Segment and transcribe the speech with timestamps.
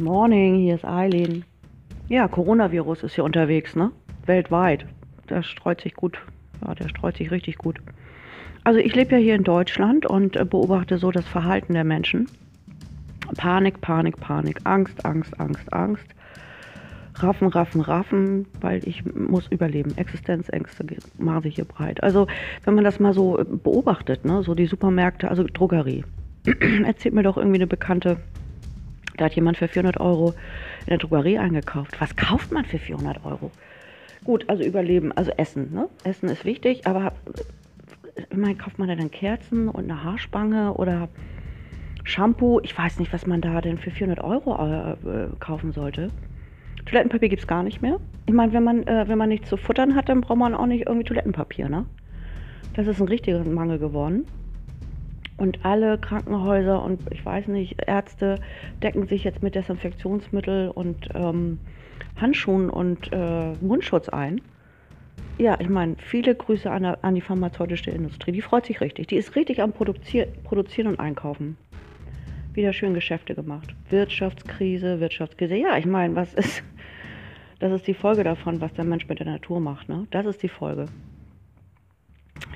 [0.00, 1.44] Morning, hier ist Eileen.
[2.08, 3.90] Ja, Coronavirus ist hier unterwegs, ne?
[4.26, 4.86] Weltweit.
[5.28, 6.20] Der streut sich gut.
[6.64, 7.80] Ja, der streut sich richtig gut.
[8.62, 12.28] Also ich lebe ja hier in Deutschland und äh, beobachte so das Verhalten der Menschen.
[13.36, 16.06] Panik, Panik, Panik, Angst, Angst, Angst, Angst.
[17.16, 19.98] Raffen, raffen, raffen, weil ich muss überleben.
[19.98, 20.86] Existenzängste
[21.18, 22.04] machen sich hier breit.
[22.04, 22.28] Also
[22.64, 26.04] wenn man das mal so beobachtet, ne, so die Supermärkte, also Drogerie.
[26.84, 28.18] Erzählt mir doch irgendwie eine Bekannte,
[29.18, 30.30] da hat jemand für 400 Euro
[30.80, 32.00] in der Drogerie eingekauft.
[32.00, 33.50] Was kauft man für 400 Euro?
[34.24, 35.72] Gut, also Überleben, also Essen.
[35.72, 35.88] Ne?
[36.04, 37.12] Essen ist wichtig, aber
[38.16, 41.08] ich meine, kauft man da dann Kerzen und eine Haarspange oder
[42.04, 42.60] Shampoo?
[42.62, 46.10] Ich weiß nicht, was man da denn für 400 Euro äh, kaufen sollte.
[46.86, 47.98] Toilettenpapier gibt es gar nicht mehr.
[48.26, 50.66] Ich meine, wenn man, äh, wenn man nichts zu futtern hat, dann braucht man auch
[50.66, 51.86] nicht irgendwie Toilettenpapier, ne?
[52.74, 54.24] Das ist ein richtiger Mangel geworden.
[55.38, 58.40] Und alle Krankenhäuser und ich weiß nicht, Ärzte
[58.82, 61.60] decken sich jetzt mit Desinfektionsmittel und ähm,
[62.16, 64.40] Handschuhen und äh, Mundschutz ein.
[65.38, 68.32] Ja, ich meine, viele Grüße an, an, die pharmazeutische Industrie.
[68.32, 69.06] Die freut sich richtig.
[69.06, 71.56] Die ist richtig am Produzier Produzieren und Einkaufen.
[72.54, 73.72] Wieder schön Geschäfte gemacht.
[73.90, 75.54] Wirtschaftskrise, Wirtschaftskrise.
[75.54, 76.64] Ja, ich meine, was ist.
[77.60, 79.88] Das ist die Folge davon, was der Mensch mit der Natur macht.
[79.88, 80.06] Ne?
[80.10, 80.86] Das ist die Folge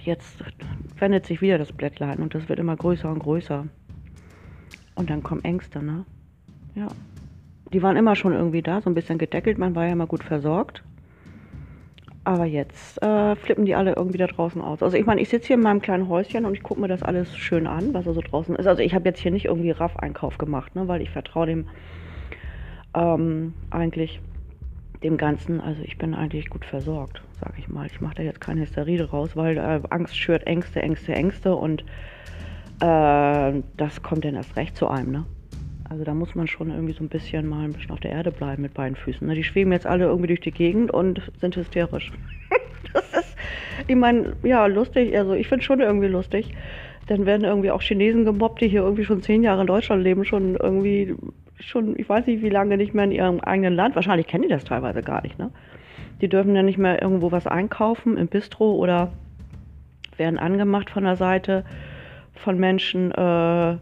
[0.04, 0.42] jetzt
[0.98, 3.66] wendet sich wieder das Blättlein und das wird immer größer und größer.
[4.94, 6.04] Und dann kommen Ängste, ne?
[6.74, 6.88] Ja.
[7.72, 10.22] Die waren immer schon irgendwie da, so ein bisschen gedeckelt, man war ja immer gut
[10.22, 10.82] versorgt.
[12.24, 14.82] Aber jetzt äh, flippen die alle irgendwie da draußen aus.
[14.82, 17.02] Also ich meine, ich sitze hier in meinem kleinen Häuschen und ich gucke mir das
[17.02, 18.66] alles schön an, was da so draußen ist.
[18.66, 21.66] Also ich habe jetzt hier nicht irgendwie Raff-Einkauf gemacht, ne, weil ich vertraue dem
[22.94, 24.20] ähm, eigentlich
[25.02, 27.86] dem Ganzen, also ich bin eigentlich gut versorgt, sage ich mal.
[27.86, 31.82] Ich mache da jetzt keine Hysterie draus, weil äh, Angst schürt Ängste, Ängste, Ängste und
[32.80, 35.24] äh, das kommt dann erst recht zu einem, ne?
[35.88, 38.30] Also da muss man schon irgendwie so ein bisschen mal ein bisschen auf der Erde
[38.30, 39.26] bleiben mit beiden Füßen.
[39.26, 39.34] Ne?
[39.34, 42.10] Die schweben jetzt alle irgendwie durch die Gegend und sind hysterisch.
[42.94, 43.36] das ist,
[43.86, 46.54] ich meine, ja, lustig, also ich finde schon irgendwie lustig.
[47.08, 50.24] Dann werden irgendwie auch Chinesen gemobbt, die hier irgendwie schon zehn Jahre in Deutschland leben,
[50.24, 51.14] schon irgendwie
[51.60, 53.94] schon, ich weiß nicht, wie lange nicht mehr in ihrem eigenen Land.
[53.94, 55.50] Wahrscheinlich kennen die das teilweise gar nicht, ne?
[56.20, 59.12] Die dürfen ja nicht mehr irgendwo was einkaufen im Bistro oder
[60.16, 61.64] werden angemacht von der Seite
[62.34, 63.76] von Menschen, äh,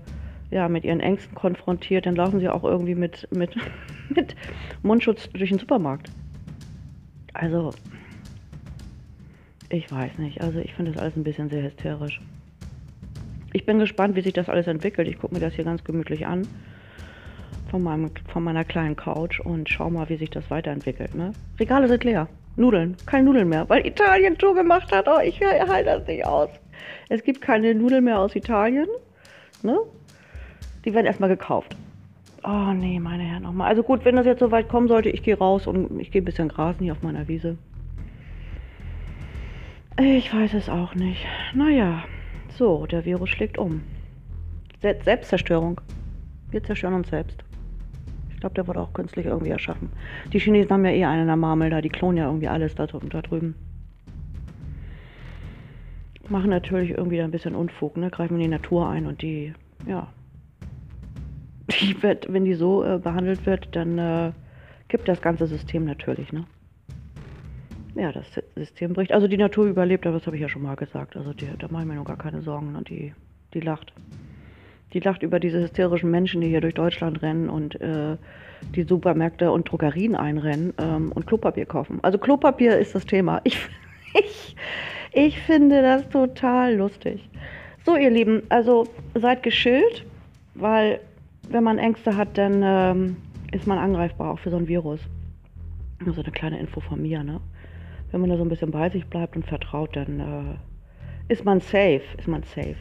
[0.50, 2.06] ja, mit ihren Ängsten konfrontiert.
[2.06, 3.54] Dann laufen sie auch irgendwie mit, mit,
[4.08, 4.36] mit
[4.82, 6.10] Mundschutz durch den Supermarkt.
[7.34, 7.70] Also,
[9.68, 10.40] ich weiß nicht.
[10.40, 12.20] Also, ich finde das alles ein bisschen sehr hysterisch.
[13.52, 15.08] Ich bin gespannt, wie sich das alles entwickelt.
[15.08, 16.46] Ich gucke mir das hier ganz gemütlich an
[17.70, 21.14] von, meinem, von meiner kleinen Couch und schau mal, wie sich das weiterentwickelt.
[21.14, 21.32] Ne?
[21.58, 22.28] Regale sind leer.
[22.56, 25.06] Nudeln, keine Nudeln mehr, weil Italien Tour gemacht hat.
[25.08, 26.50] Oh, ich halte das nicht aus.
[27.08, 28.88] Es gibt keine Nudeln mehr aus Italien.
[29.62, 29.78] Ne?
[30.84, 31.76] Die werden erstmal gekauft.
[32.42, 33.68] Oh nee, meine Herren, nochmal.
[33.68, 36.22] Also gut, wenn das jetzt so weit kommen sollte, ich gehe raus und ich gehe
[36.22, 37.56] ein bisschen grasen hier auf meiner Wiese.
[39.98, 41.26] Ich weiß es auch nicht.
[41.54, 42.04] Naja,
[42.56, 43.82] so, der Virus schlägt um.
[44.80, 45.80] Selbstzerstörung.
[46.50, 47.44] Wir zerstören uns selbst.
[48.40, 49.90] Ich glaube, der wurde auch künstlich irgendwie erschaffen.
[50.32, 52.74] Die Chinesen haben ja eh einen in der Marmel da, die klonen ja irgendwie alles
[52.74, 53.54] da, da drüben.
[56.30, 58.08] Machen natürlich irgendwie ein bisschen Unfug, ne?
[58.08, 59.52] Greifen in die Natur ein und die,
[59.86, 60.08] ja.
[61.68, 64.32] Die wird, wenn die so äh, behandelt wird, dann äh,
[64.88, 66.46] kippt das ganze System natürlich, ne?
[67.94, 68.24] Ja, das
[68.54, 69.12] System bricht.
[69.12, 71.14] Also die Natur überlebt, aber das habe ich ja schon mal gesagt.
[71.14, 72.72] Also die, da mache ich mir noch gar keine Sorgen.
[72.72, 72.84] Ne?
[72.88, 73.12] Die,
[73.52, 73.92] die lacht.
[74.92, 78.16] Die lacht über diese hysterischen Menschen, die hier durch Deutschland rennen und äh,
[78.74, 81.98] die Supermärkte und Drogerien einrennen ähm, und Klopapier kaufen.
[82.02, 83.40] Also Klopapier ist das Thema.
[83.44, 83.58] Ich,
[84.14, 84.56] ich,
[85.12, 87.28] ich finde das total lustig.
[87.84, 90.04] So, ihr Lieben, also seid geschillt,
[90.54, 91.00] weil
[91.48, 93.16] wenn man Ängste hat, dann ähm,
[93.52, 95.00] ist man angreifbar auch für so ein Virus.
[96.06, 97.40] So eine kleine Info von mir, ne?
[98.10, 101.60] Wenn man da so ein bisschen bei sich bleibt und vertraut, dann äh, ist man
[101.60, 102.76] safe, ist man safe.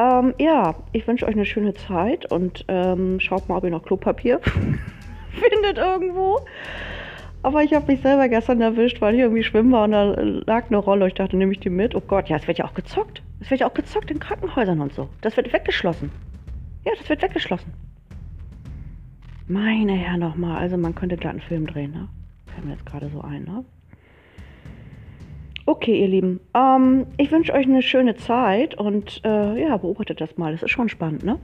[0.00, 3.82] Ähm, ja, ich wünsche euch eine schöne Zeit und ähm, schaut mal, ob ihr noch
[3.82, 4.40] Klopapier
[5.30, 6.40] findet irgendwo.
[7.42, 10.14] Aber ich habe mich selber gestern erwischt, weil ich irgendwie schwimmen war und da
[10.46, 11.06] lag eine Rolle.
[11.06, 11.94] Ich dachte, nehme ich die mit.
[11.94, 13.22] Oh Gott, ja, es wird ja auch gezockt.
[13.40, 15.10] Es wird ja auch gezockt in Krankenhäusern und so.
[15.20, 16.10] Das wird weggeschlossen.
[16.86, 17.72] Ja, das wird weggeschlossen.
[19.48, 20.58] Meine Herren nochmal.
[20.58, 22.08] Also man könnte da einen Film drehen, ne?
[22.54, 23.64] Fällt mir jetzt gerade so ein, ne?
[25.70, 26.40] Okay, ihr Lieben.
[26.52, 30.50] Ähm, ich wünsche euch eine schöne Zeit und äh, ja, beobachtet das mal.
[30.50, 31.38] Das ist schon spannend, ne?